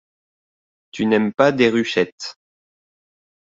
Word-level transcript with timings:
Tu 0.91 1.05
n’aimes 1.05 1.31
pas 1.31 1.51
Déruchette! 1.51 2.39